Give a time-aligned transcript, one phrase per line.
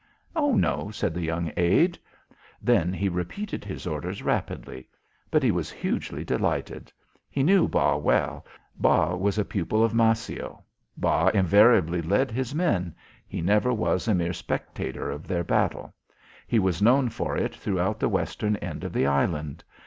[0.35, 1.95] "Oh, no," said the young aide.
[2.59, 4.87] Then he repeated his orders rapidly.
[5.29, 6.91] But he was hugely delighted.
[7.29, 8.43] He knew Bas well;
[8.75, 10.63] Bas was a pupil of Maceo;
[10.97, 12.95] Bas invariably led his men;
[13.27, 15.93] he never was a mere spectator of their battle;
[16.47, 19.63] he was known for it throughout the western end of the island.